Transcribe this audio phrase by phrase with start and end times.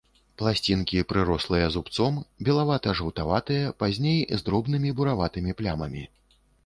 [0.41, 2.17] Пласцінкі прырослыя зубцом,
[2.47, 6.03] белавата-жаўтаватыя, пазней з дробнымі бураватымі плямамі.